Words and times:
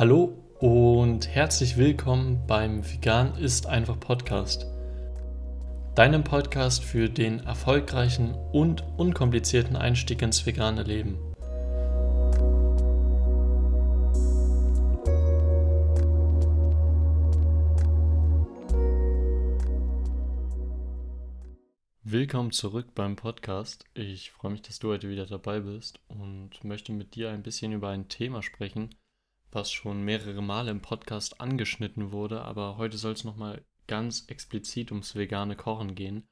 Hallo 0.00 0.32
und 0.60 1.28
herzlich 1.28 1.76
willkommen 1.76 2.46
beim 2.46 2.90
Vegan 2.90 3.36
ist 3.36 3.66
einfach 3.66 4.00
Podcast. 4.00 4.64
Deinem 5.94 6.24
Podcast 6.24 6.82
für 6.82 7.10
den 7.10 7.40
erfolgreichen 7.40 8.34
und 8.50 8.82
unkomplizierten 8.96 9.76
Einstieg 9.76 10.22
ins 10.22 10.46
vegane 10.46 10.84
Leben. 10.84 11.18
Willkommen 22.02 22.52
zurück 22.52 22.94
beim 22.94 23.16
Podcast. 23.16 23.84
Ich 23.92 24.30
freue 24.30 24.52
mich, 24.52 24.62
dass 24.62 24.78
du 24.78 24.88
heute 24.88 25.10
wieder 25.10 25.26
dabei 25.26 25.60
bist 25.60 26.00
und 26.08 26.64
möchte 26.64 26.92
mit 26.92 27.14
dir 27.16 27.28
ein 27.28 27.42
bisschen 27.42 27.72
über 27.72 27.90
ein 27.90 28.08
Thema 28.08 28.42
sprechen, 28.42 28.94
was 29.52 29.72
schon 29.72 30.04
mehrere 30.04 30.42
Male 30.42 30.70
im 30.70 30.80
Podcast 30.80 31.40
angeschnitten 31.40 32.12
wurde, 32.12 32.42
aber 32.42 32.76
heute 32.76 32.98
soll 32.98 33.12
es 33.12 33.24
nochmal 33.24 33.64
ganz 33.86 34.26
explizit 34.28 34.92
ums 34.92 35.16
vegane 35.16 35.56
Kochen 35.56 35.94
gehen, 35.94 36.28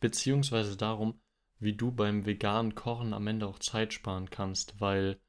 beziehungsweise 0.00 0.76
darum, 0.76 1.20
wie 1.58 1.74
du 1.74 1.90
beim 1.90 2.26
veganen 2.26 2.74
Kochen 2.74 3.12
am 3.12 3.26
Ende 3.26 3.46
auch 3.46 3.58
Zeit 3.58 3.92
sparen 3.92 4.30
kannst, 4.30 4.80
weil 4.80 5.20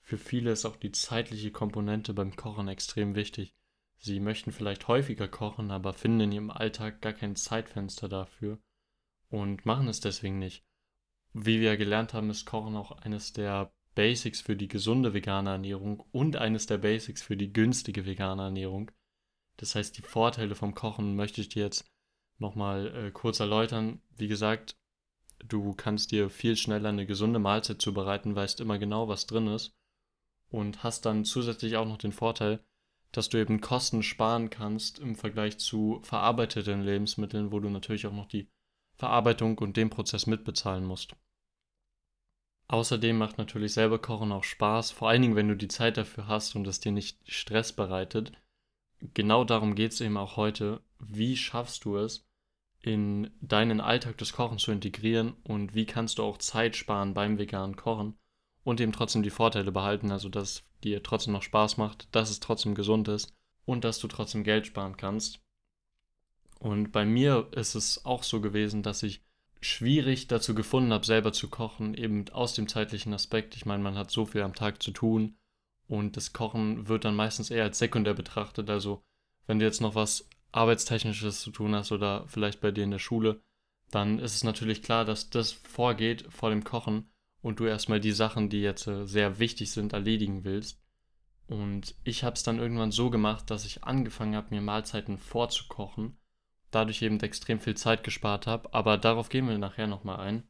für 0.00 0.18
viele 0.18 0.52
ist 0.52 0.64
auch 0.64 0.76
die 0.76 0.92
zeitliche 0.92 1.50
Komponente 1.50 2.14
beim 2.14 2.34
Kochen 2.36 2.68
extrem 2.68 3.14
wichtig. 3.14 3.54
Sie 3.98 4.18
möchten 4.18 4.50
vielleicht 4.50 4.88
häufiger 4.88 5.28
kochen, 5.28 5.70
aber 5.70 5.92
finden 5.92 6.20
in 6.20 6.32
ihrem 6.32 6.50
Alltag 6.50 7.00
gar 7.02 7.12
kein 7.12 7.36
Zeitfenster 7.36 8.08
dafür 8.08 8.58
und 9.28 9.64
machen 9.64 9.86
es 9.86 10.00
deswegen 10.00 10.38
nicht. 10.38 10.64
Wie 11.32 11.60
wir 11.60 11.76
gelernt 11.76 12.12
haben, 12.12 12.28
ist 12.30 12.44
Kochen 12.44 12.76
auch 12.76 12.90
eines 12.90 13.32
der 13.32 13.72
Basics 13.94 14.40
für 14.40 14.56
die 14.56 14.68
gesunde 14.68 15.12
vegane 15.12 15.50
Ernährung 15.50 16.00
und 16.12 16.36
eines 16.36 16.66
der 16.66 16.78
Basics 16.78 17.22
für 17.22 17.36
die 17.36 17.52
günstige 17.52 18.06
vegane 18.06 18.42
Ernährung. 18.42 18.90
Das 19.58 19.74
heißt, 19.74 19.96
die 19.98 20.02
Vorteile 20.02 20.54
vom 20.54 20.74
Kochen 20.74 21.14
möchte 21.14 21.40
ich 21.40 21.50
dir 21.50 21.64
jetzt 21.64 21.84
nochmal 22.38 22.94
äh, 22.94 23.10
kurz 23.10 23.40
erläutern. 23.40 24.00
Wie 24.16 24.28
gesagt, 24.28 24.76
du 25.44 25.74
kannst 25.74 26.10
dir 26.10 26.30
viel 26.30 26.56
schneller 26.56 26.88
eine 26.88 27.06
gesunde 27.06 27.38
Mahlzeit 27.38 27.82
zubereiten, 27.82 28.34
weißt 28.34 28.60
immer 28.60 28.78
genau, 28.78 29.08
was 29.08 29.26
drin 29.26 29.48
ist 29.48 29.74
und 30.48 30.82
hast 30.82 31.06
dann 31.06 31.24
zusätzlich 31.24 31.76
auch 31.76 31.86
noch 31.86 31.98
den 31.98 32.12
Vorteil, 32.12 32.60
dass 33.10 33.28
du 33.28 33.38
eben 33.38 33.60
Kosten 33.60 34.02
sparen 34.02 34.50
kannst 34.50 34.98
im 34.98 35.16
Vergleich 35.16 35.58
zu 35.58 36.00
verarbeiteten 36.02 36.82
Lebensmitteln, 36.82 37.52
wo 37.52 37.60
du 37.60 37.68
natürlich 37.68 38.06
auch 38.06 38.12
noch 38.12 38.26
die 38.26 38.48
Verarbeitung 38.94 39.58
und 39.58 39.76
den 39.76 39.90
Prozess 39.90 40.26
mitbezahlen 40.26 40.84
musst. 40.84 41.14
Außerdem 42.72 43.18
macht 43.18 43.36
natürlich 43.36 43.74
selber 43.74 43.98
Kochen 43.98 44.32
auch 44.32 44.44
Spaß, 44.44 44.92
vor 44.92 45.10
allen 45.10 45.20
Dingen, 45.20 45.36
wenn 45.36 45.48
du 45.48 45.54
die 45.54 45.68
Zeit 45.68 45.98
dafür 45.98 46.26
hast 46.26 46.56
und 46.56 46.66
es 46.66 46.80
dir 46.80 46.90
nicht 46.90 47.18
Stress 47.30 47.74
bereitet. 47.74 48.32
Genau 49.12 49.44
darum 49.44 49.74
geht 49.74 49.92
es 49.92 50.00
eben 50.00 50.16
auch 50.16 50.38
heute. 50.38 50.80
Wie 50.98 51.36
schaffst 51.36 51.84
du 51.84 51.98
es, 51.98 52.26
in 52.80 53.30
deinen 53.42 53.82
Alltag 53.82 54.16
des 54.16 54.32
Kochens 54.32 54.62
zu 54.62 54.72
integrieren 54.72 55.34
und 55.44 55.74
wie 55.74 55.84
kannst 55.84 56.16
du 56.16 56.22
auch 56.22 56.38
Zeit 56.38 56.74
sparen 56.74 57.12
beim 57.12 57.36
veganen 57.36 57.76
Kochen 57.76 58.16
und 58.64 58.80
eben 58.80 58.92
trotzdem 58.92 59.22
die 59.22 59.28
Vorteile 59.28 59.70
behalten, 59.70 60.10
also 60.10 60.30
dass 60.30 60.64
dir 60.82 61.02
trotzdem 61.02 61.34
noch 61.34 61.42
Spaß 61.42 61.76
macht, 61.76 62.08
dass 62.12 62.30
es 62.30 62.40
trotzdem 62.40 62.74
gesund 62.74 63.06
ist 63.06 63.36
und 63.66 63.84
dass 63.84 63.98
du 63.98 64.08
trotzdem 64.08 64.44
Geld 64.44 64.66
sparen 64.66 64.96
kannst. 64.96 65.40
Und 66.58 66.90
bei 66.90 67.04
mir 67.04 67.48
ist 67.52 67.74
es 67.74 68.06
auch 68.06 68.22
so 68.22 68.40
gewesen, 68.40 68.82
dass 68.82 69.02
ich 69.02 69.20
schwierig 69.62 70.26
dazu 70.26 70.54
gefunden 70.54 70.92
habe, 70.92 71.06
selber 71.06 71.32
zu 71.32 71.48
kochen, 71.48 71.94
eben 71.94 72.28
aus 72.30 72.54
dem 72.54 72.68
zeitlichen 72.68 73.14
Aspekt. 73.14 73.54
Ich 73.56 73.64
meine, 73.64 73.82
man 73.82 73.96
hat 73.96 74.10
so 74.10 74.26
viel 74.26 74.42
am 74.42 74.54
Tag 74.54 74.82
zu 74.82 74.90
tun 74.90 75.36
und 75.86 76.16
das 76.16 76.32
Kochen 76.32 76.88
wird 76.88 77.04
dann 77.04 77.14
meistens 77.14 77.50
eher 77.50 77.64
als 77.64 77.78
sekundär 77.78 78.14
betrachtet. 78.14 78.68
Also, 78.68 79.02
wenn 79.46 79.60
du 79.60 79.64
jetzt 79.64 79.80
noch 79.80 79.94
was 79.94 80.28
Arbeitstechnisches 80.50 81.40
zu 81.40 81.50
tun 81.50 81.74
hast 81.74 81.92
oder 81.92 82.26
vielleicht 82.26 82.60
bei 82.60 82.72
dir 82.72 82.84
in 82.84 82.90
der 82.90 82.98
Schule, 82.98 83.40
dann 83.90 84.18
ist 84.18 84.34
es 84.34 84.44
natürlich 84.44 84.82
klar, 84.82 85.04
dass 85.04 85.30
das 85.30 85.52
vorgeht 85.52 86.26
vor 86.28 86.50
dem 86.50 86.64
Kochen 86.64 87.10
und 87.40 87.60
du 87.60 87.64
erstmal 87.64 88.00
die 88.00 88.12
Sachen, 88.12 88.48
die 88.48 88.62
jetzt 88.62 88.86
äh, 88.86 89.06
sehr 89.06 89.38
wichtig 89.38 89.70
sind, 89.70 89.92
erledigen 89.92 90.44
willst. 90.44 90.80
Und 91.46 91.94
ich 92.02 92.24
habe 92.24 92.34
es 92.34 92.42
dann 92.42 92.58
irgendwann 92.58 92.92
so 92.92 93.10
gemacht, 93.10 93.50
dass 93.50 93.64
ich 93.64 93.84
angefangen 93.84 94.34
habe, 94.34 94.54
mir 94.54 94.60
Mahlzeiten 94.60 95.18
vorzukochen 95.18 96.16
dadurch 96.72 97.02
eben 97.02 97.20
extrem 97.20 97.60
viel 97.60 97.76
Zeit 97.76 98.02
gespart 98.02 98.46
habe. 98.46 98.72
Aber 98.74 98.98
darauf 98.98 99.28
gehen 99.28 99.48
wir 99.48 99.56
nachher 99.58 99.86
nochmal 99.86 100.18
ein. 100.20 100.42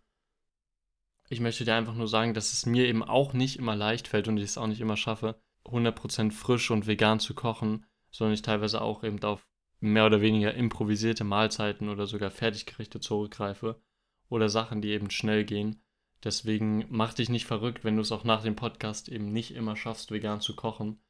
Ich 1.28 1.40
möchte 1.40 1.64
dir 1.64 1.74
einfach 1.74 1.94
nur 1.94 2.08
sagen, 2.08 2.34
dass 2.34 2.52
es 2.52 2.66
mir 2.66 2.86
eben 2.86 3.02
auch 3.02 3.32
nicht 3.32 3.58
immer 3.58 3.76
leicht 3.76 4.08
fällt 4.08 4.28
und 4.28 4.36
ich 4.36 4.44
es 4.44 4.58
auch 4.58 4.66
nicht 4.66 4.80
immer 4.80 4.96
schaffe, 4.96 5.40
100% 5.64 6.32
frisch 6.32 6.70
und 6.70 6.86
vegan 6.86 7.20
zu 7.20 7.34
kochen, 7.34 7.86
sondern 8.10 8.34
ich 8.34 8.42
teilweise 8.42 8.80
auch 8.80 9.04
eben 9.04 9.22
auf 9.22 9.46
mehr 9.80 10.06
oder 10.06 10.20
weniger 10.20 10.54
improvisierte 10.54 11.24
Mahlzeiten 11.24 11.88
oder 11.88 12.06
sogar 12.06 12.30
Fertiggerichte 12.30 13.00
zurückgreife 13.00 13.80
oder 14.28 14.48
Sachen, 14.48 14.80
die 14.80 14.90
eben 14.90 15.10
schnell 15.10 15.44
gehen. 15.44 15.82
Deswegen 16.22 16.86
mach 16.88 17.14
dich 17.14 17.28
nicht 17.28 17.46
verrückt, 17.46 17.82
wenn 17.82 17.96
du 17.96 18.02
es 18.02 18.12
auch 18.12 18.24
nach 18.24 18.42
dem 18.42 18.54
Podcast 18.54 19.08
eben 19.08 19.32
nicht 19.32 19.54
immer 19.54 19.74
schaffst, 19.74 20.10
vegan 20.12 20.40
zu 20.40 20.54
kochen. 20.54 21.00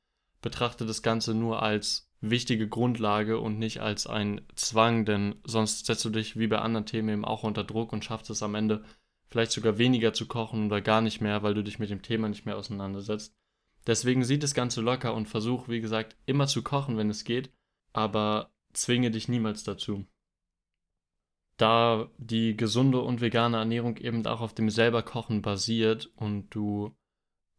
Betrachte 0.40 0.86
das 0.86 1.02
Ganze 1.02 1.34
nur 1.34 1.62
als 1.62 2.11
wichtige 2.22 2.68
Grundlage 2.68 3.38
und 3.38 3.58
nicht 3.58 3.80
als 3.80 4.06
ein 4.06 4.40
Zwang, 4.54 5.04
denn 5.04 5.34
sonst 5.44 5.86
setzt 5.86 6.04
du 6.04 6.10
dich 6.10 6.38
wie 6.38 6.46
bei 6.46 6.58
anderen 6.58 6.86
Themen 6.86 7.08
eben 7.10 7.24
auch 7.24 7.42
unter 7.42 7.64
Druck 7.64 7.92
und 7.92 8.04
schaffst 8.04 8.30
es 8.30 8.42
am 8.42 8.54
Ende 8.54 8.84
vielleicht 9.28 9.52
sogar 9.52 9.76
weniger 9.76 10.12
zu 10.12 10.26
kochen 10.26 10.66
oder 10.66 10.80
gar 10.80 11.00
nicht 11.00 11.20
mehr, 11.20 11.42
weil 11.42 11.54
du 11.54 11.64
dich 11.64 11.78
mit 11.78 11.90
dem 11.90 12.02
Thema 12.02 12.28
nicht 12.28 12.46
mehr 12.46 12.56
auseinandersetzt. 12.56 13.34
Deswegen 13.86 14.24
sieht 14.24 14.42
das 14.42 14.54
Ganze 14.54 14.80
locker 14.80 15.14
und 15.14 15.28
versuch, 15.28 15.68
wie 15.68 15.80
gesagt, 15.80 16.16
immer 16.24 16.46
zu 16.46 16.62
kochen, 16.62 16.96
wenn 16.96 17.10
es 17.10 17.24
geht, 17.24 17.52
aber 17.92 18.52
zwinge 18.72 19.10
dich 19.10 19.28
niemals 19.28 19.64
dazu. 19.64 20.06
Da 21.56 22.08
die 22.18 22.56
gesunde 22.56 23.00
und 23.00 23.20
vegane 23.20 23.56
Ernährung 23.56 23.96
eben 23.96 24.24
auch 24.26 24.40
auf 24.40 24.54
dem 24.54 24.70
selber 24.70 25.02
Kochen 25.02 25.42
basiert 25.42 26.10
und 26.16 26.50
du 26.50 26.94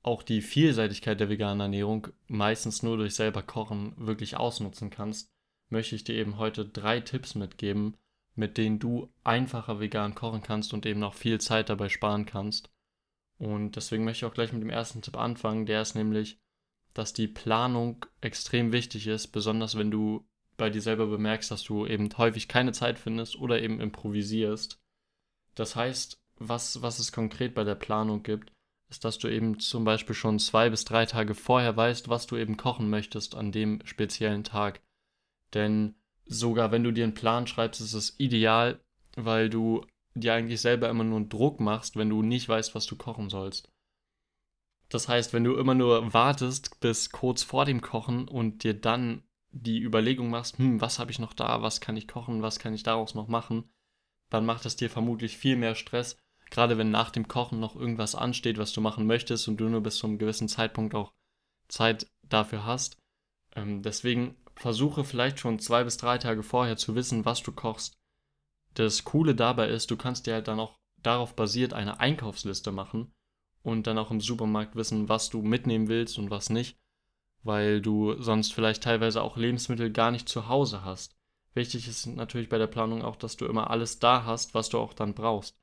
auch 0.03 0.21
die 0.21 0.41
Vielseitigkeit 0.41 1.19
der 1.19 1.29
veganen 1.29 1.61
Ernährung 1.61 2.09
meistens 2.27 2.83
nur 2.83 2.97
durch 2.97 3.15
selber 3.15 3.41
Kochen 3.41 3.93
wirklich 3.97 4.37
ausnutzen 4.37 4.89
kannst, 4.89 5.31
möchte 5.69 5.95
ich 5.95 6.03
dir 6.03 6.15
eben 6.15 6.37
heute 6.37 6.65
drei 6.65 6.99
Tipps 6.99 7.35
mitgeben, 7.35 7.95
mit 8.35 8.57
denen 8.57 8.79
du 8.79 9.09
einfacher 9.23 9.79
vegan 9.79 10.13
kochen 10.13 10.43
kannst 10.43 10.73
und 10.73 10.85
eben 10.85 11.03
auch 11.03 11.13
viel 11.13 11.39
Zeit 11.39 11.69
dabei 11.69 11.89
sparen 11.89 12.25
kannst. 12.25 12.69
Und 13.37 13.75
deswegen 13.75 14.03
möchte 14.03 14.25
ich 14.25 14.31
auch 14.31 14.35
gleich 14.35 14.53
mit 14.53 14.61
dem 14.61 14.69
ersten 14.69 15.01
Tipp 15.01 15.17
anfangen, 15.17 15.65
der 15.65 15.81
ist 15.81 15.95
nämlich, 15.95 16.37
dass 16.93 17.13
die 17.13 17.27
Planung 17.27 18.05
extrem 18.21 18.71
wichtig 18.71 19.07
ist, 19.07 19.27
besonders 19.27 19.77
wenn 19.77 19.89
du 19.89 20.25
bei 20.57 20.69
dir 20.69 20.81
selber 20.81 21.07
bemerkst, 21.07 21.49
dass 21.49 21.63
du 21.63 21.87
eben 21.87 22.09
häufig 22.17 22.47
keine 22.47 22.73
Zeit 22.73 22.99
findest 22.99 23.37
oder 23.37 23.61
eben 23.61 23.79
improvisierst. 23.79 24.79
Das 25.55 25.75
heißt, 25.75 26.21
was, 26.37 26.81
was 26.81 26.99
es 26.99 27.11
konkret 27.11 27.55
bei 27.55 27.63
der 27.63 27.75
Planung 27.75 28.21
gibt, 28.21 28.51
ist, 28.93 29.03
dass 29.03 29.17
du 29.17 29.27
eben 29.27 29.59
zum 29.59 29.83
Beispiel 29.83 30.15
schon 30.15 30.39
zwei 30.39 30.69
bis 30.69 30.85
drei 30.85 31.05
Tage 31.05 31.33
vorher 31.33 31.75
weißt, 31.75 32.09
was 32.09 32.27
du 32.27 32.37
eben 32.37 32.57
kochen 32.57 32.89
möchtest 32.89 33.35
an 33.35 33.51
dem 33.51 33.81
speziellen 33.85 34.43
Tag. 34.43 34.81
Denn 35.53 35.95
sogar 36.25 36.71
wenn 36.71 36.83
du 36.83 36.91
dir 36.91 37.03
einen 37.03 37.15
Plan 37.15 37.47
schreibst, 37.47 37.81
ist 37.81 37.93
es 37.93 38.19
ideal, 38.19 38.79
weil 39.15 39.49
du 39.49 39.85
dir 40.13 40.35
eigentlich 40.35 40.61
selber 40.61 40.89
immer 40.89 41.03
nur 41.03 41.21
Druck 41.21 41.59
machst, 41.59 41.95
wenn 41.95 42.09
du 42.09 42.21
nicht 42.21 42.47
weißt, 42.47 42.75
was 42.75 42.85
du 42.85 42.95
kochen 42.95 43.29
sollst. 43.29 43.71
Das 44.89 45.07
heißt, 45.07 45.33
wenn 45.33 45.43
du 45.43 45.55
immer 45.55 45.73
nur 45.73 46.13
wartest 46.13 46.79
bis 46.79 47.09
kurz 47.09 47.41
vor 47.41 47.65
dem 47.65 47.81
Kochen 47.81 48.27
und 48.27 48.63
dir 48.63 48.75
dann 48.79 49.23
die 49.49 49.81
Überlegung 49.81 50.29
machst, 50.29 50.59
hm, 50.59 50.81
was 50.81 50.99
habe 50.99 51.09
ich 51.09 51.17
noch 51.17 51.33
da, 51.33 51.63
was 51.63 51.81
kann 51.81 51.97
ich 51.97 52.07
kochen, 52.07 52.43
was 52.43 52.59
kann 52.59 52.75
ich 52.75 52.83
daraus 52.83 53.15
noch 53.15 53.27
machen, 53.27 53.71
dann 54.29 54.45
macht 54.45 54.67
es 54.67 54.75
dir 54.75 54.91
vermutlich 54.91 55.37
viel 55.37 55.55
mehr 55.55 55.73
Stress, 55.73 56.22
gerade 56.53 56.77
wenn 56.77 56.91
nach 56.91 57.09
dem 57.09 57.27
Kochen 57.27 57.59
noch 57.59 57.75
irgendwas 57.75 58.13
ansteht, 58.13 58.59
was 58.59 58.73
du 58.73 58.79
machen 58.79 59.07
möchtest 59.07 59.47
und 59.47 59.57
du 59.57 59.67
nur 59.67 59.81
bis 59.81 59.97
zu 59.97 60.05
einem 60.05 60.19
gewissen 60.19 60.47
Zeitpunkt 60.47 60.93
auch 60.93 61.11
Zeit 61.67 62.05
dafür 62.21 62.63
hast. 62.63 62.97
Ähm, 63.55 63.81
deswegen 63.81 64.37
versuche 64.55 65.03
vielleicht 65.03 65.39
schon 65.39 65.57
zwei 65.57 65.83
bis 65.83 65.97
drei 65.97 66.19
Tage 66.19 66.43
vorher 66.43 66.77
zu 66.77 66.93
wissen, 66.93 67.25
was 67.25 67.41
du 67.41 67.51
kochst. 67.51 67.97
Das 68.75 69.03
Coole 69.03 69.33
dabei 69.33 69.69
ist, 69.69 69.89
du 69.89 69.97
kannst 69.97 70.27
dir 70.27 70.35
halt 70.35 70.47
dann 70.47 70.59
auch 70.59 70.77
darauf 71.01 71.35
basiert 71.35 71.73
eine 71.73 71.99
Einkaufsliste 71.99 72.71
machen 72.71 73.11
und 73.63 73.87
dann 73.87 73.97
auch 73.97 74.11
im 74.11 74.21
Supermarkt 74.21 74.75
wissen, 74.75 75.09
was 75.09 75.31
du 75.31 75.41
mitnehmen 75.41 75.87
willst 75.87 76.19
und 76.19 76.29
was 76.29 76.51
nicht, 76.51 76.77
weil 77.41 77.81
du 77.81 78.21
sonst 78.21 78.53
vielleicht 78.53 78.83
teilweise 78.83 79.23
auch 79.23 79.37
Lebensmittel 79.37 79.91
gar 79.91 80.11
nicht 80.11 80.29
zu 80.29 80.47
Hause 80.49 80.85
hast. 80.85 81.15
Wichtig 81.55 81.87
ist 81.87 82.05
natürlich 82.05 82.49
bei 82.49 82.59
der 82.59 82.67
Planung 82.67 83.01
auch, 83.01 83.15
dass 83.15 83.37
du 83.37 83.45
immer 83.45 83.71
alles 83.71 83.97
da 83.97 84.23
hast, 84.23 84.53
was 84.53 84.69
du 84.69 84.77
auch 84.77 84.93
dann 84.93 85.15
brauchst 85.15 85.57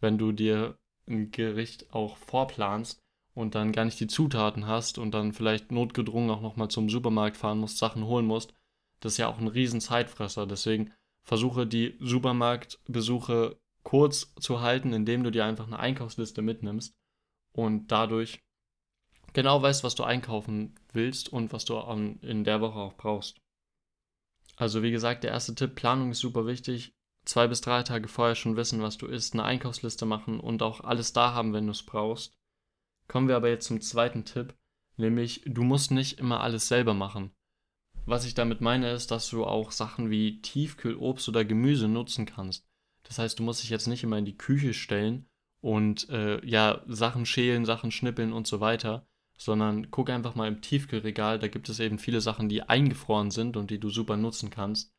wenn 0.00 0.18
du 0.18 0.32
dir 0.32 0.78
ein 1.06 1.30
Gericht 1.30 1.92
auch 1.94 2.16
vorplanst 2.16 3.00
und 3.34 3.54
dann 3.54 3.72
gar 3.72 3.84
nicht 3.84 4.00
die 4.00 4.06
Zutaten 4.06 4.66
hast 4.66 4.98
und 4.98 5.12
dann 5.12 5.32
vielleicht 5.32 5.72
notgedrungen 5.72 6.30
auch 6.30 6.40
nochmal 6.40 6.68
zum 6.68 6.90
Supermarkt 6.90 7.36
fahren 7.36 7.58
musst, 7.58 7.78
Sachen 7.78 8.04
holen 8.04 8.26
musst, 8.26 8.54
das 9.00 9.12
ist 9.12 9.18
ja 9.18 9.28
auch 9.28 9.38
ein 9.38 9.48
riesen 9.48 9.80
Zeitfresser. 9.80 10.46
Deswegen 10.46 10.92
versuche 11.22 11.66
die 11.66 11.96
Supermarktbesuche 12.00 13.58
kurz 13.84 14.34
zu 14.40 14.60
halten, 14.60 14.92
indem 14.92 15.24
du 15.24 15.30
dir 15.30 15.44
einfach 15.44 15.66
eine 15.66 15.78
Einkaufsliste 15.78 16.42
mitnimmst 16.42 16.94
und 17.52 17.92
dadurch 17.92 18.40
genau 19.32 19.62
weißt, 19.62 19.84
was 19.84 19.94
du 19.94 20.04
einkaufen 20.04 20.74
willst 20.92 21.32
und 21.32 21.52
was 21.52 21.64
du 21.64 21.78
in 22.22 22.44
der 22.44 22.60
Woche 22.60 22.78
auch 22.78 22.94
brauchst. 22.94 23.40
Also 24.56 24.82
wie 24.82 24.90
gesagt, 24.90 25.22
der 25.22 25.30
erste 25.30 25.54
Tipp, 25.54 25.76
Planung 25.76 26.10
ist 26.10 26.18
super 26.18 26.46
wichtig. 26.46 26.92
Zwei 27.28 27.46
bis 27.46 27.60
drei 27.60 27.82
Tage 27.82 28.08
vorher 28.08 28.34
schon 28.34 28.56
wissen, 28.56 28.80
was 28.80 28.96
du 28.96 29.04
isst, 29.04 29.34
eine 29.34 29.44
Einkaufsliste 29.44 30.06
machen 30.06 30.40
und 30.40 30.62
auch 30.62 30.80
alles 30.80 31.12
da 31.12 31.34
haben, 31.34 31.52
wenn 31.52 31.66
du 31.66 31.72
es 31.72 31.82
brauchst. 31.82 32.32
Kommen 33.06 33.28
wir 33.28 33.36
aber 33.36 33.50
jetzt 33.50 33.66
zum 33.66 33.82
zweiten 33.82 34.24
Tipp, 34.24 34.54
nämlich 34.96 35.42
du 35.44 35.62
musst 35.62 35.90
nicht 35.90 36.18
immer 36.18 36.40
alles 36.40 36.68
selber 36.68 36.94
machen. 36.94 37.30
Was 38.06 38.24
ich 38.24 38.32
damit 38.32 38.62
meine, 38.62 38.90
ist, 38.92 39.10
dass 39.10 39.28
du 39.28 39.44
auch 39.44 39.72
Sachen 39.72 40.08
wie 40.08 40.40
Tiefkühlobst 40.40 41.28
oder 41.28 41.44
Gemüse 41.44 41.86
nutzen 41.86 42.24
kannst. 42.24 42.66
Das 43.02 43.18
heißt, 43.18 43.38
du 43.38 43.42
musst 43.42 43.62
dich 43.62 43.68
jetzt 43.68 43.88
nicht 43.88 44.02
immer 44.02 44.16
in 44.16 44.24
die 44.24 44.38
Küche 44.38 44.72
stellen 44.72 45.28
und 45.60 46.08
äh, 46.08 46.42
ja, 46.46 46.82
Sachen 46.86 47.26
schälen, 47.26 47.66
Sachen 47.66 47.90
schnippeln 47.90 48.32
und 48.32 48.46
so 48.46 48.60
weiter, 48.60 49.06
sondern 49.36 49.90
guck 49.90 50.08
einfach 50.08 50.34
mal 50.34 50.48
im 50.48 50.62
Tiefkühlregal, 50.62 51.38
da 51.38 51.48
gibt 51.48 51.68
es 51.68 51.78
eben 51.78 51.98
viele 51.98 52.22
Sachen, 52.22 52.48
die 52.48 52.62
eingefroren 52.62 53.30
sind 53.30 53.58
und 53.58 53.70
die 53.70 53.80
du 53.80 53.90
super 53.90 54.16
nutzen 54.16 54.48
kannst. 54.48 54.94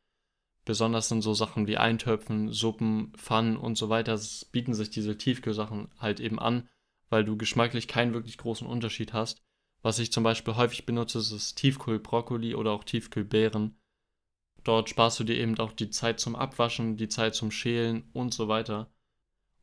Besonders 0.70 1.08
sind 1.08 1.22
so 1.22 1.34
Sachen 1.34 1.66
wie 1.66 1.78
Eintöpfen, 1.78 2.52
Suppen, 2.52 3.12
Pfannen 3.16 3.56
und 3.56 3.76
so 3.76 3.88
weiter, 3.88 4.16
bieten 4.52 4.72
sich 4.72 4.88
diese 4.88 5.18
Tiefkühlsachen 5.18 5.88
halt 5.98 6.20
eben 6.20 6.38
an, 6.38 6.68
weil 7.08 7.24
du 7.24 7.36
geschmacklich 7.36 7.88
keinen 7.88 8.14
wirklich 8.14 8.38
großen 8.38 8.68
Unterschied 8.68 9.12
hast. 9.12 9.42
Was 9.82 9.98
ich 9.98 10.12
zum 10.12 10.22
Beispiel 10.22 10.54
häufig 10.54 10.86
benutze, 10.86 11.18
ist 11.18 11.56
Tiefkühlbrokkoli 11.56 12.54
oder 12.54 12.70
auch 12.70 12.84
Tiefkühlbeeren. 12.84 13.80
Dort 14.62 14.88
sparst 14.88 15.18
du 15.18 15.24
dir 15.24 15.38
eben 15.38 15.58
auch 15.58 15.72
die 15.72 15.90
Zeit 15.90 16.20
zum 16.20 16.36
Abwaschen, 16.36 16.96
die 16.96 17.08
Zeit 17.08 17.34
zum 17.34 17.50
Schälen 17.50 18.08
und 18.12 18.32
so 18.32 18.46
weiter. 18.46 18.92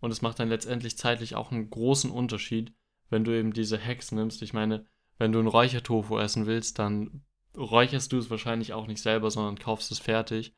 Und 0.01 0.11
es 0.11 0.21
macht 0.21 0.39
dann 0.39 0.49
letztendlich 0.49 0.97
zeitlich 0.97 1.35
auch 1.35 1.53
einen 1.53 1.69
großen 1.69 2.11
Unterschied, 2.11 2.73
wenn 3.09 3.23
du 3.23 3.31
eben 3.31 3.53
diese 3.53 3.81
Hacks 3.81 4.11
nimmst. 4.11 4.41
Ich 4.41 4.51
meine, 4.51 4.85
wenn 5.19 5.31
du 5.31 5.39
einen 5.39 5.47
Räuchertofu 5.47 6.17
essen 6.19 6.47
willst, 6.47 6.79
dann 6.79 7.23
räucherst 7.55 8.11
du 8.11 8.17
es 8.17 8.29
wahrscheinlich 8.29 8.73
auch 8.73 8.87
nicht 8.87 9.01
selber, 9.01 9.31
sondern 9.31 9.57
kaufst 9.57 9.89
es 9.93 9.99
fertig. 9.99 10.53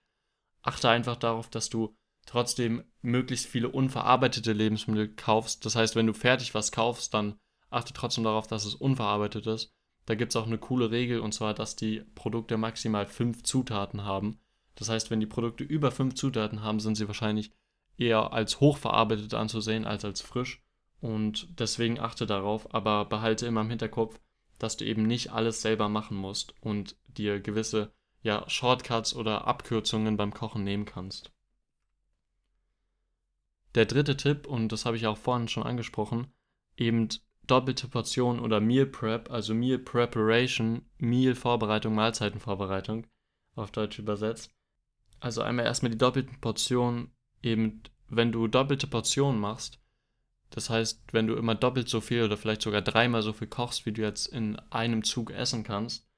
Achte 0.61 0.89
einfach 0.89 1.15
darauf, 1.15 1.49
dass 1.49 1.69
du 1.69 1.95
trotzdem 2.25 2.83
möglichst 3.01 3.47
viele 3.47 3.69
unverarbeitete 3.69 4.53
Lebensmittel 4.53 5.09
kaufst. 5.15 5.65
Das 5.65 5.75
heißt, 5.75 5.95
wenn 5.95 6.07
du 6.07 6.13
fertig 6.13 6.53
was 6.53 6.71
kaufst, 6.71 7.13
dann 7.13 7.39
achte 7.69 7.93
trotzdem 7.93 8.23
darauf, 8.23 8.47
dass 8.47 8.65
es 8.65 8.75
unverarbeitet 8.75 9.47
ist. 9.47 9.73
Da 10.05 10.15
gibt 10.15 10.31
es 10.31 10.35
auch 10.35 10.47
eine 10.47 10.57
coole 10.57 10.91
Regel 10.91 11.19
und 11.19 11.33
zwar, 11.33 11.53
dass 11.53 11.75
die 11.75 12.01
Produkte 12.15 12.57
maximal 12.57 13.05
fünf 13.07 13.43
Zutaten 13.43 14.03
haben. 14.03 14.39
Das 14.75 14.89
heißt, 14.89 15.11
wenn 15.11 15.19
die 15.19 15.25
Produkte 15.25 15.63
über 15.63 15.91
fünf 15.91 16.15
Zutaten 16.15 16.63
haben, 16.63 16.79
sind 16.79 16.95
sie 16.95 17.07
wahrscheinlich 17.07 17.51
eher 17.97 18.33
als 18.33 18.59
hochverarbeitet 18.59 19.33
anzusehen 19.33 19.85
als 19.85 20.05
als 20.05 20.21
frisch. 20.21 20.63
Und 21.01 21.59
deswegen 21.59 21.99
achte 21.99 22.25
darauf, 22.25 22.73
aber 22.73 23.05
behalte 23.05 23.45
immer 23.45 23.61
im 23.61 23.69
Hinterkopf, 23.69 24.19
dass 24.57 24.77
du 24.77 24.85
eben 24.85 25.03
nicht 25.03 25.31
alles 25.31 25.61
selber 25.61 25.89
machen 25.89 26.17
musst 26.17 26.53
und 26.61 26.95
dir 27.07 27.39
gewisse 27.39 27.93
ja, 28.21 28.47
Shortcuts 28.49 29.15
oder 29.15 29.47
Abkürzungen 29.47 30.17
beim 30.17 30.33
Kochen 30.33 30.63
nehmen 30.63 30.85
kannst. 30.85 31.31
Der 33.75 33.85
dritte 33.85 34.17
Tipp, 34.17 34.47
und 34.47 34.71
das 34.71 34.85
habe 34.85 34.97
ich 34.97 35.07
auch 35.07 35.17
vorhin 35.17 35.47
schon 35.47 35.63
angesprochen, 35.63 36.31
eben 36.75 37.09
doppelte 37.45 37.87
Portion 37.87 38.39
oder 38.39 38.59
Meal 38.59 38.85
Prep, 38.85 39.31
also 39.31 39.53
Meal 39.53 39.79
Preparation, 39.79 40.83
Meal 40.97 41.35
Vorbereitung, 41.35 41.95
Mahlzeitenvorbereitung, 41.95 43.07
auf 43.55 43.71
Deutsch 43.71 43.99
übersetzt. 43.99 44.51
Also 45.19 45.41
einmal 45.41 45.65
erstmal 45.65 45.91
die 45.91 45.97
doppelten 45.97 46.39
Portionen, 46.39 47.11
eben 47.41 47.83
wenn 48.07 48.31
du 48.31 48.47
doppelte 48.47 48.87
Portionen 48.87 49.39
machst, 49.39 49.79
das 50.49 50.69
heißt, 50.69 51.03
wenn 51.11 51.27
du 51.27 51.35
immer 51.35 51.53
doppelt 51.53 51.89
so 51.89 52.01
viel 52.01 52.23
oder 52.23 52.37
vielleicht 52.37 52.63
sogar 52.63 52.81
dreimal 52.81 53.21
so 53.21 53.33
viel 53.33 53.47
kochst, 53.47 53.85
wie 53.85 53.91
du 53.91 54.01
jetzt 54.01 54.25
in 54.25 54.57
einem 54.71 55.03
Zug 55.03 55.31
essen 55.31 55.63
kannst, 55.63 56.08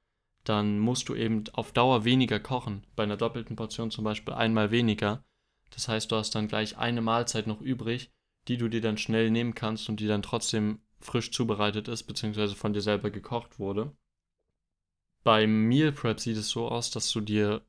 dann 0.43 0.79
musst 0.79 1.09
du 1.09 1.15
eben 1.15 1.43
auf 1.53 1.71
Dauer 1.71 2.03
weniger 2.03 2.39
kochen. 2.39 2.83
Bei 2.95 3.03
einer 3.03 3.17
doppelten 3.17 3.55
Portion 3.55 3.91
zum 3.91 4.03
Beispiel 4.03 4.33
einmal 4.33 4.71
weniger. 4.71 5.23
Das 5.71 5.87
heißt, 5.87 6.11
du 6.11 6.15
hast 6.15 6.35
dann 6.35 6.47
gleich 6.47 6.77
eine 6.77 7.01
Mahlzeit 7.01 7.47
noch 7.47 7.61
übrig, 7.61 8.11
die 8.47 8.57
du 8.57 8.67
dir 8.67 8.81
dann 8.81 8.97
schnell 8.97 9.29
nehmen 9.31 9.55
kannst 9.55 9.87
und 9.89 9.99
die 9.99 10.07
dann 10.07 10.23
trotzdem 10.23 10.79
frisch 10.99 11.31
zubereitet 11.31 11.87
ist, 11.87 12.03
beziehungsweise 12.03 12.55
von 12.55 12.73
dir 12.73 12.81
selber 12.81 13.09
gekocht 13.09 13.59
wurde. 13.59 13.91
Beim 15.23 15.67
Meal 15.67 15.91
Prep 15.91 16.19
sieht 16.19 16.37
es 16.37 16.49
so 16.49 16.67
aus, 16.67 16.89
dass 16.89 17.11
du 17.11 17.21
dir 17.21 17.61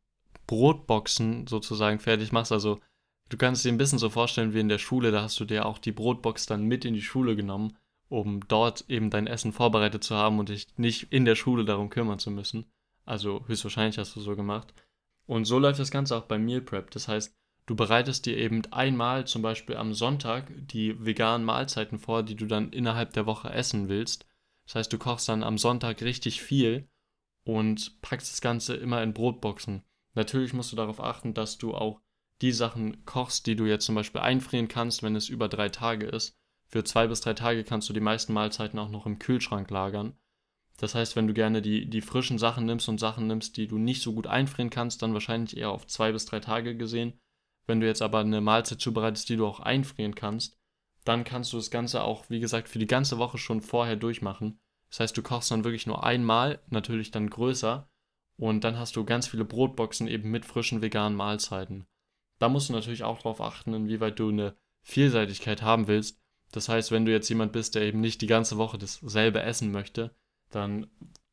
Brotboxen 0.47 1.47
sozusagen 1.47 1.99
fertig 1.99 2.33
machst. 2.33 2.53
Also 2.53 2.81
du 3.29 3.37
kannst 3.37 3.65
dir 3.65 3.73
ein 3.73 3.79
bisschen 3.79 3.99
so 3.99 4.11
vorstellen 4.11 4.55
wie 4.55 4.61
in 4.61 4.69
der 4.69 4.79
Schule, 4.79 5.11
da 5.11 5.23
hast 5.23 5.39
du 5.39 5.45
dir 5.45 5.67
auch 5.67 5.79
die 5.79 5.93
Brotbox 5.93 6.47
dann 6.47 6.65
mit 6.65 6.85
in 6.85 6.95
die 6.95 7.03
Schule 7.03 7.37
genommen, 7.37 7.77
um 8.13 8.47
dort 8.47 8.85
eben 8.89 9.09
dein 9.09 9.27
Essen 9.27 9.53
vorbereitet 9.53 10.05
zu 10.05 10.15
haben 10.15 10.39
und 10.39 10.51
dich 10.51 10.69
nicht 10.77 11.11
in 11.11 11.25
der 11.25 11.35
Schule 11.35 11.65
darum 11.65 11.89
kümmern 11.89 12.19
zu 12.19 12.31
müssen. 12.31 12.67
Also 13.07 13.43
höchstwahrscheinlich 13.47 13.97
hast 13.97 14.15
du 14.15 14.21
so 14.21 14.37
gemacht. 14.37 14.75
Und 15.25 15.47
so 15.47 15.59
läuft 15.59 15.81
das 15.81 15.91
Ganze 15.91 16.17
auch 16.17 16.27
beim 16.27 16.45
Meal 16.45 16.61
Prep. 16.61 16.91
Das 16.91 17.09
heißt, 17.09 17.35
du 17.65 17.75
bereitest 17.75 18.27
dir 18.27 18.37
eben 18.37 18.63
einmal 18.71 19.27
zum 19.27 19.41
Beispiel 19.41 19.77
am 19.77 19.95
Sonntag 19.95 20.53
die 20.55 21.03
veganen 21.03 21.47
Mahlzeiten 21.47 21.99
vor, 21.99 22.23
die 22.23 22.37
du 22.37 22.45
dann 22.45 22.71
innerhalb 22.71 23.15
der 23.15 23.25
Woche 23.25 23.49
essen 23.49 23.89
willst. 23.89 24.27
Das 24.67 24.75
heißt, 24.75 24.93
du 24.93 24.99
kochst 24.99 25.31
dann 25.31 25.43
am 25.43 25.57
Sonntag 25.57 26.03
richtig 26.03 26.43
viel 26.43 26.87
und 27.45 28.03
packst 28.03 28.31
das 28.31 28.43
Ganze 28.43 28.77
immer 28.77 29.03
in 29.03 29.15
Brotboxen. 29.15 29.85
Natürlich 30.13 30.53
musst 30.53 30.71
du 30.71 30.77
darauf 30.77 31.01
achten, 31.01 31.33
dass 31.33 31.57
du 31.57 31.73
auch 31.73 32.03
die 32.43 32.53
Sachen 32.53 33.07
kochst, 33.07 33.47
die 33.47 33.57
du 33.57 33.65
jetzt 33.65 33.87
zum 33.87 33.95
Beispiel 33.95 34.21
einfrieren 34.21 34.69
kannst, 34.69 35.03
wenn 35.03 35.17
es 35.17 35.31
über 35.31 35.49
drei 35.49 35.71
Tage 35.71 36.07
ist. 36.07 36.37
Für 36.73 36.85
zwei 36.85 37.07
bis 37.07 37.21
drei 37.21 37.35
Tage 37.35 37.65
kannst 37.65 37.91
du 37.91 37.93
die 37.93 38.01
meisten 38.01 38.33
Mahlzeiten 38.33 38.79
auch 38.79 38.89
noch 38.89 39.05
im 39.05 39.19
Kühlschrank 39.19 39.71
lagern. 39.71 40.17
Das 40.79 40.95
heißt, 40.95 41.17
wenn 41.17 41.27
du 41.27 41.35
gerne 41.35 41.61
die, 41.61 41.85
die 41.85 42.01
frischen 42.01 42.39
Sachen 42.39 42.65
nimmst 42.65 42.89
und 42.89 42.99
Sachen 42.99 43.27
nimmst, 43.27 43.59
die 43.59 43.69
du 43.69 43.77
nicht 43.77 44.01
so 44.01 44.15
gut 44.15 44.27
einfrieren 44.27 44.71
kannst, 44.71 45.03
dann 45.03 45.13
wahrscheinlich 45.13 45.55
eher 45.55 45.71
auf 45.71 45.87
zwei 45.87 46.13
bis 46.13 46.25
drei 46.25 46.41
Tage 46.41 46.75
gesehen. 46.75 47.21
Wenn 47.67 47.81
du 47.81 47.87
jetzt 47.87 48.01
aber 48.01 48.21
eine 48.21 48.41
Mahlzeit 48.41 48.81
zubereitest, 48.81 49.29
die 49.29 49.37
du 49.37 49.47
auch 49.47 49.61
einfrieren 49.61 50.15
kannst, 50.15 50.59
dann 51.05 51.25
kannst 51.25 51.53
du 51.53 51.59
das 51.59 51.71
Ganze 51.71 52.05
auch, 52.05 52.31
wie 52.31 52.41
gesagt, 52.41 52.71
für 52.71 52.79
die 52.79 52.87
ganze 52.87 53.19
Woche 53.19 53.37
schon 53.37 53.61
vorher 53.61 53.97
durchmachen. 53.97 54.59
Das 54.89 55.01
heißt, 55.01 55.17
du 55.17 55.23
kochst 55.23 55.51
dann 55.51 55.65
wirklich 55.65 55.87
nur 55.87 56.05
einmal, 56.05 56.63
natürlich 56.71 57.11
dann 57.11 57.29
größer, 57.29 57.87
und 58.39 58.65
dann 58.65 58.79
hast 58.79 58.97
du 58.97 59.05
ganz 59.05 59.29
viele 59.29 59.45
Brotboxen 59.45 60.09
eben 60.09 60.31
mit 60.31 60.47
frischen 60.47 60.81
veganen 60.81 61.19
Mahlzeiten. 61.19 61.87
Da 62.39 62.49
musst 62.49 62.71
du 62.71 62.73
natürlich 62.73 63.05
auch 63.05 63.19
darauf 63.19 63.43
achten, 63.43 63.75
inwieweit 63.75 64.19
du 64.19 64.31
eine 64.31 64.57
Vielseitigkeit 64.81 65.61
haben 65.61 65.87
willst. 65.87 66.22
Das 66.53 66.69
heißt, 66.69 66.91
wenn 66.91 67.05
du 67.05 67.13
jetzt 67.13 67.29
jemand 67.29 67.53
bist, 67.53 67.75
der 67.75 67.83
eben 67.83 68.01
nicht 68.01 68.21
die 68.21 68.27
ganze 68.27 68.59
Woche 68.59 68.79
dasselbe 68.79 69.43
essen 69.43 69.73
möchte, 69.73 70.15
dann 70.51 70.87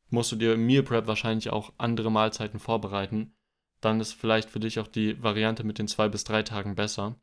musst 0.08 0.32
du 0.32 0.36
dir 0.36 0.54
im 0.54 0.66
Meal 0.66 0.82
Prep 0.82 1.06
wahrscheinlich 1.06 1.50
auch 1.50 1.72
andere 1.78 2.10
Mahlzeiten 2.10 2.58
vorbereiten. 2.58 3.36
Dann 3.80 4.00
ist 4.00 4.14
vielleicht 4.14 4.50
für 4.50 4.60
dich 4.60 4.80
auch 4.80 4.88
die 4.88 5.22
Variante 5.22 5.62
mit 5.62 5.78
den 5.78 5.88
zwei 5.88 6.08
bis 6.08 6.24
drei 6.24 6.42
Tagen 6.42 6.74
besser. 6.74 7.20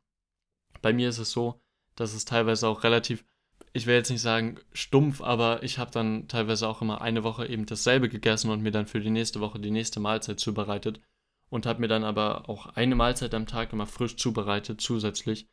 Bei 0.82 0.94
mir 0.94 1.10
ist 1.10 1.18
es 1.18 1.32
so, 1.32 1.60
dass 1.96 2.14
es 2.14 2.26
teilweise 2.26 2.68
auch 2.68 2.84
relativ, 2.84 3.26
ich 3.74 3.88
will 3.88 3.96
jetzt 3.96 4.12
nicht 4.12 4.22
sagen 4.22 4.60
stumpf, 4.74 5.22
aber 5.22 5.64
ich 5.64 5.80
habe 5.80 5.92
dann 5.92 6.28
teilweise 6.28 6.68
auch 6.68 6.82
immer 6.82 7.02
eine 7.02 7.24
Woche 7.24 7.48
eben 7.48 7.66
dasselbe 7.66 8.10
gegessen 8.10 8.52
und 8.52 8.62
mir 8.62 8.72
dann 8.72 8.88
für 8.88 9.02
die 9.02 9.10
nächste 9.10 9.40
Woche 9.40 9.60
die 9.60 9.72
nächste 9.72 10.00
Mahlzeit 10.00 10.40
zubereitet 10.40 11.02
und 11.50 11.66
habe 11.66 11.82
mir 11.82 11.88
dann 11.88 12.04
aber 12.04 12.48
auch 12.48 12.68
eine 12.68 12.96
Mahlzeit 12.96 13.34
am 13.34 13.48
Tag 13.48 13.74
immer 13.74 13.88
frisch 13.88 14.18
zubereitet 14.18 14.82
zusätzlich. 14.82 15.48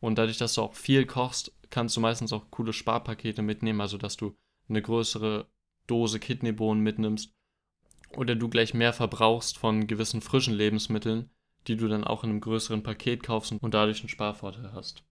Und 0.00 0.16
dadurch, 0.18 0.38
dass 0.38 0.54
du 0.54 0.62
auch 0.62 0.74
viel 0.74 1.06
kochst, 1.06 1.52
kannst 1.70 1.96
du 1.96 2.00
meistens 2.00 2.32
auch 2.32 2.50
coole 2.50 2.72
Sparpakete 2.72 3.42
mitnehmen, 3.42 3.80
also 3.80 3.98
dass 3.98 4.16
du 4.16 4.36
eine 4.68 4.82
größere 4.82 5.46
Dose 5.86 6.20
Kidneybohnen 6.20 6.82
mitnimmst 6.82 7.34
oder 8.16 8.36
du 8.36 8.48
gleich 8.48 8.74
mehr 8.74 8.92
verbrauchst 8.92 9.58
von 9.58 9.86
gewissen 9.86 10.20
frischen 10.20 10.54
Lebensmitteln, 10.54 11.30
die 11.66 11.76
du 11.76 11.88
dann 11.88 12.04
auch 12.04 12.24
in 12.24 12.30
einem 12.30 12.40
größeren 12.40 12.82
Paket 12.82 13.22
kaufst 13.22 13.52
und 13.52 13.74
dadurch 13.74 14.00
einen 14.00 14.08
Sparvorteil 14.08 14.72
hast. 14.72 15.04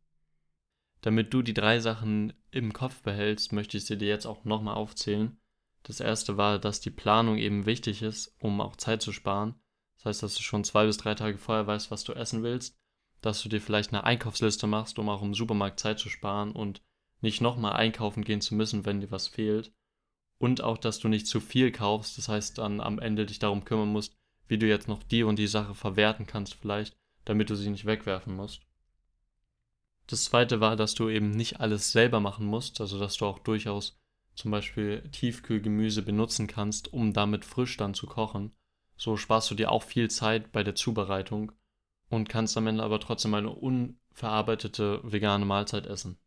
Damit 1.02 1.34
du 1.34 1.42
die 1.42 1.54
drei 1.54 1.80
Sachen 1.80 2.34
im 2.52 2.74
Kopf 2.74 3.02
behältst, 3.02 3.54
möchte 3.54 3.78
ich 3.78 3.86
sie 3.86 3.98
dir 3.98 4.08
jetzt 4.08 4.26
auch 4.26 4.46
nochmal 4.46 4.76
aufzählen. 4.76 5.38
Das 5.84 6.00
erste 6.00 6.38
war, 6.38 6.60
dass 6.60 6.82
die 6.82 6.90
Planung 6.90 7.38
eben 7.38 7.66
wichtig 7.66 8.02
ist, 8.02 8.36
um 8.40 8.60
auch 8.62 8.76
Zeit 8.76 9.02
zu 9.02 9.12
sparen. 9.12 9.56
Das 9.98 10.06
heißt, 10.06 10.24
dass 10.24 10.36
du 10.36 10.42
schon 10.42 10.64
zwei 10.64 10.86
bis 10.86 10.98
drei 10.98 11.16
Tage 11.16 11.38
vorher 11.38 11.68
weißt, 11.68 11.92
was 11.92 12.04
du 12.04 12.14
essen 12.14 12.44
willst, 12.44 12.78
dass 13.28 13.44
du 13.44 13.50
dir 13.50 13.60
vielleicht 13.60 13.94
eine 13.94 14.06
Einkaufsliste 14.06 14.68
machst, 14.68 14.98
um 14.98 15.10
auch 15.10 15.22
im 15.22 15.34
Supermarkt 15.34 15.82
Zeit 15.82 16.00
zu 16.00 16.08
sparen 16.08 16.54
und 16.54 16.82
nicht 17.20 17.42
nochmal 17.42 17.74
einkaufen 17.74 18.24
gehen 18.24 18.40
zu 18.40 18.56
müssen, 18.56 18.86
wenn 18.86 19.02
dir 19.02 19.12
was 19.12 19.28
fehlt. 19.28 19.74
Und 20.38 20.62
auch, 20.62 20.78
dass 20.78 21.00
du 21.00 21.10
nicht 21.10 21.28
zu 21.28 21.42
viel 21.42 21.72
kaufst, 21.72 22.18
das 22.18 22.30
heißt 22.30 22.58
dann 22.58 22.80
am 22.80 23.00
Ende 23.00 23.26
dich 23.26 23.40
darum 23.40 23.66
kümmern 23.66 23.92
musst, 23.92 24.16
wie 24.48 24.58
du 24.58 24.66
jetzt 24.66 24.88
noch 24.88 25.04
die 25.04 25.24
und 25.24 25.40
die 25.40 25.48
Sache 25.48 25.76
verwerten 25.76 26.26
kannst 26.26 26.54
vielleicht, 26.54 26.96
damit 27.26 27.50
du 27.50 27.56
sie 27.56 27.70
nicht 27.70 27.86
wegwerfen 27.86 28.34
musst. 28.34 28.62
Das 30.06 30.24
zweite 30.24 30.62
war, 30.62 30.78
dass 30.78 30.94
du 30.94 31.10
eben 31.10 31.32
nicht 31.32 31.60
alles 31.60 31.92
selber 31.92 32.22
machen 32.22 32.46
musst, 32.46 32.80
also 32.80 32.98
dass 32.98 33.18
du 33.18 33.26
auch 33.26 33.40
durchaus 33.40 34.00
zum 34.36 34.52
Beispiel 34.52 35.02
Tiefkühlgemüse 35.12 36.02
benutzen 36.02 36.48
kannst, 36.48 36.94
um 36.94 37.12
damit 37.12 37.44
frisch 37.44 37.76
dann 37.76 37.94
zu 37.94 38.08
kochen. 38.08 38.54
So 38.96 39.18
sparst 39.18 39.52
du 39.52 39.56
dir 39.56 39.70
auch 39.70 39.84
viel 39.84 40.10
Zeit 40.10 40.54
bei 40.54 40.64
der 40.64 40.76
Zubereitung 40.76 41.52
und 42.10 42.30
kannst 42.30 42.58
am 42.58 42.68
Ende 42.68 42.84
aber 42.84 43.00
trotzdem 43.00 43.34
eine 43.34 43.50
unverarbeitete 43.50 45.02
vegane 45.04 45.46
Mahlzeit 45.46 45.86
essen. 45.86 46.18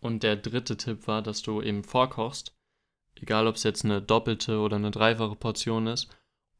Und 0.00 0.22
der 0.22 0.36
dritte 0.36 0.76
Tipp 0.76 1.06
war, 1.06 1.22
dass 1.22 1.42
du 1.42 1.62
eben 1.62 1.84
vorkochst. 1.84 2.54
egal 3.20 3.46
ob 3.46 3.54
es 3.54 3.62
jetzt 3.62 3.84
eine 3.84 4.02
doppelte 4.02 4.58
oder 4.58 4.76
eine 4.76 4.90
dreifache 4.90 5.36
Portion 5.36 5.86
ist, 5.86 6.10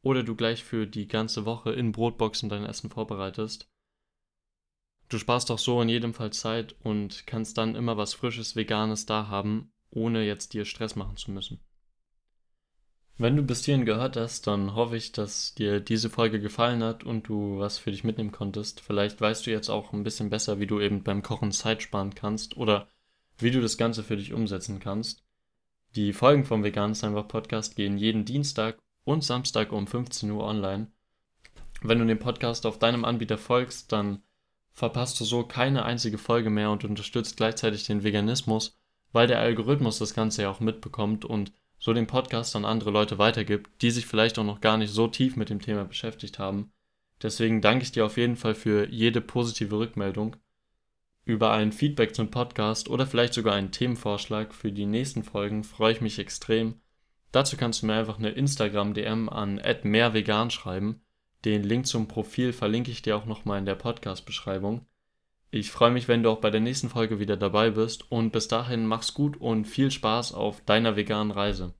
oder 0.01 0.23
du 0.23 0.35
gleich 0.35 0.63
für 0.63 0.85
die 0.85 1.07
ganze 1.07 1.45
Woche 1.45 1.71
in 1.71 1.91
Brotboxen 1.91 2.47
dein 2.47 2.63
Essen 2.65 2.91
vorbereitest. 2.91 3.67
Du 5.09 5.17
sparst 5.17 5.49
auch 5.49 5.57
so 5.57 5.81
in 5.81 5.89
jedem 5.89 6.13
Fall 6.13 6.31
Zeit 6.31 6.75
und 6.83 7.25
kannst 7.25 7.57
dann 7.57 7.75
immer 7.75 7.97
was 7.97 8.13
Frisches, 8.13 8.55
Veganes 8.55 9.07
da 9.07 9.27
haben, 9.27 9.73
ohne 9.89 10.23
jetzt 10.23 10.53
dir 10.53 10.65
Stress 10.65 10.95
machen 10.95 11.17
zu 11.17 11.31
müssen. 11.31 11.64
Wenn 13.17 13.37
du 13.37 13.43
bis 13.43 13.63
hierhin 13.63 13.85
gehört 13.85 14.17
hast, 14.17 14.45
dann 14.45 14.75
hoffe 14.75 14.97
ich, 14.97 15.13
dass 15.13 15.55
dir 15.55 15.79
diese 15.79 16.09
Folge 16.09 16.41
gefallen 16.41 16.83
hat 16.83 17.05
und 17.05 17.29
du 17.29 17.59
was 17.59 17.77
für 17.77 17.91
dich 17.91 18.03
mitnehmen 18.03 18.33
konntest. 18.33 18.81
Vielleicht 18.81 19.21
weißt 19.21 19.45
du 19.45 19.51
jetzt 19.51 19.69
auch 19.69 19.93
ein 19.93 20.03
bisschen 20.03 20.29
besser, 20.29 20.59
wie 20.59 20.67
du 20.67 20.81
eben 20.81 21.01
beim 21.01 21.23
Kochen 21.23 21.53
Zeit 21.53 21.81
sparen 21.81 22.13
kannst 22.13 22.57
oder 22.57 22.89
wie 23.37 23.51
du 23.51 23.61
das 23.61 23.77
Ganze 23.77 24.03
für 24.03 24.17
dich 24.17 24.33
umsetzen 24.33 24.81
kannst. 24.81 25.23
Die 25.95 26.11
Folgen 26.11 26.43
vom 26.43 26.65
Vegan 26.65 26.91
einfach 26.91 27.27
Podcast 27.29 27.77
gehen 27.77 27.97
jeden 27.97 28.25
Dienstag 28.25 28.77
und 29.05 29.23
Samstag 29.23 29.71
um 29.71 29.87
15 29.87 30.29
Uhr 30.31 30.43
online. 30.43 30.87
Wenn 31.81 31.99
du 31.99 32.05
dem 32.05 32.19
Podcast 32.19 32.65
auf 32.65 32.79
deinem 32.79 33.05
Anbieter 33.05 33.37
folgst, 33.37 33.93
dann 33.93 34.23
verpasst 34.73 35.17
du 35.21 35.23
so 35.23 35.43
keine 35.43 35.85
einzige 35.85 36.17
Folge 36.17 36.49
mehr 36.49 36.69
und 36.69 36.83
unterstützt 36.83 37.37
gleichzeitig 37.37 37.85
den 37.85 38.03
Veganismus, 38.03 38.77
weil 39.13 39.27
der 39.27 39.39
Algorithmus 39.39 39.99
das 39.99 40.13
Ganze 40.13 40.41
ja 40.41 40.49
auch 40.49 40.59
mitbekommt 40.59 41.23
und 41.23 41.53
so 41.85 41.93
den 41.93 42.07
Podcast 42.07 42.55
an 42.55 42.65
andere 42.65 42.89
Leute 42.89 43.19
weitergibt, 43.19 43.79
die 43.83 43.91
sich 43.91 44.07
vielleicht 44.07 44.39
auch 44.39 44.43
noch 44.43 44.59
gar 44.59 44.75
nicht 44.75 44.91
so 44.91 45.07
tief 45.07 45.35
mit 45.35 45.51
dem 45.51 45.61
Thema 45.61 45.85
beschäftigt 45.85 46.39
haben. 46.39 46.71
Deswegen 47.21 47.61
danke 47.61 47.83
ich 47.83 47.91
dir 47.91 48.07
auf 48.07 48.17
jeden 48.17 48.37
Fall 48.37 48.55
für 48.55 48.89
jede 48.89 49.21
positive 49.21 49.77
Rückmeldung. 49.77 50.35
Über 51.25 51.51
ein 51.51 51.71
Feedback 51.71 52.15
zum 52.15 52.31
Podcast 52.31 52.89
oder 52.89 53.05
vielleicht 53.05 53.35
sogar 53.35 53.53
einen 53.53 53.71
Themenvorschlag 53.71 54.51
für 54.55 54.71
die 54.71 54.87
nächsten 54.87 55.21
Folgen 55.21 55.63
freue 55.63 55.93
ich 55.93 56.01
mich 56.01 56.17
extrem 56.17 56.81
Dazu 57.31 57.55
kannst 57.55 57.83
du 57.83 57.85
mir 57.85 57.93
einfach 57.93 58.17
eine 58.17 58.31
Instagram-DM 58.31 59.29
an 59.29 59.61
mehrvegan 59.83 60.49
schreiben. 60.49 61.01
Den 61.43 61.61
Link 61.61 61.85
zum 61.85 62.07
Profil 62.07 62.51
verlinke 62.51 62.89
ich 62.89 63.03
dir 63.03 63.15
auch 63.15 63.25
nochmal 63.25 63.59
in 63.59 63.65
der 63.67 63.75
Podcast-Beschreibung. 63.75 64.87
Ich 65.57 65.71
freue 65.71 65.91
mich, 65.91 66.09
wenn 66.09 66.21
du 66.21 66.29
auch 66.31 66.41
bei 66.41 66.49
der 66.49 66.59
nächsten 66.59 66.89
Folge 66.89 67.17
wieder 67.17 67.37
dabei 67.37 67.69
bist 67.69 68.11
und 68.11 68.31
bis 68.31 68.49
dahin 68.49 68.85
mach's 68.85 69.13
gut 69.13 69.39
und 69.39 69.63
viel 69.63 69.89
Spaß 69.89 70.33
auf 70.33 70.59
deiner 70.59 70.97
veganen 70.97 71.31
Reise. 71.31 71.73